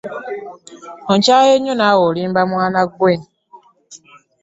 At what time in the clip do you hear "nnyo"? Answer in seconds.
1.57-1.73